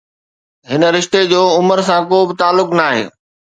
[0.69, 3.03] هن رشتي جو عمر سان ڪو به تعلق ناهي.